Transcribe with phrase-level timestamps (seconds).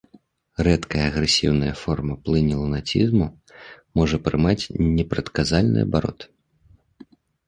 [0.67, 3.27] Рэдкая агрэсіўная форма плыні лунацізму
[3.99, 6.19] можа прымаць непрадказальны абарот.